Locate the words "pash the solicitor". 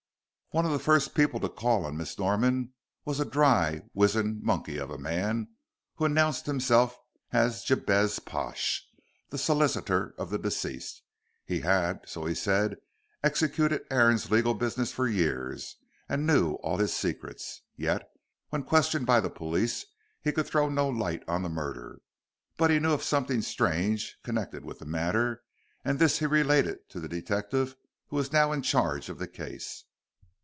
8.19-10.13